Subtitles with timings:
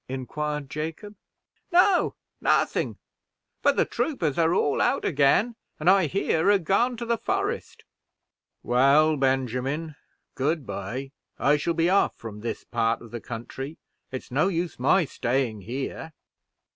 [0.09, 1.13] inquired Jacob.
[1.71, 2.97] "No, nothing;
[3.61, 7.83] but the troopers are all out again, and, I hear, are gone to the forest."
[8.63, 9.95] "Well, Benjamin,
[10.33, 13.77] good by, I shall be off from this part of the country
[14.11, 16.13] it's no use my staying here.